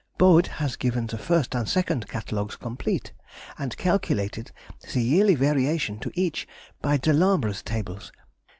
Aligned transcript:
Bode 0.17 0.47
has 0.57 0.77
given 0.77 1.05
the 1.05 1.17
first 1.19 1.53
and 1.53 1.69
second 1.69 2.07
Catalogues 2.07 2.55
complete, 2.55 3.11
and 3.59 3.77
calculated 3.77 4.51
the 4.93 4.99
yearly 4.99 5.35
variation 5.35 5.99
to 5.99 6.11
each 6.15 6.47
by 6.81 6.97
de 6.97 7.13
Lambre's 7.13 7.61
Tables. 7.61 8.11